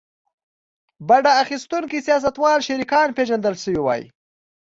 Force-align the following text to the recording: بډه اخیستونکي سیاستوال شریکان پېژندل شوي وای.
بډه 1.07 1.31
اخیستونکي 1.43 1.99
سیاستوال 2.07 2.59
شریکان 2.67 3.07
پېژندل 3.17 3.55
شوي 3.63 3.79
وای. 3.83 4.01